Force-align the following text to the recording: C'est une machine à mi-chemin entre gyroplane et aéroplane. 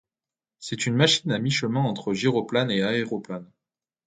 C'est 0.57 0.87
une 0.87 0.95
machine 0.95 1.31
à 1.31 1.37
mi-chemin 1.37 1.81
entre 1.83 2.15
gyroplane 2.15 2.71
et 2.71 2.81
aéroplane. 2.81 3.51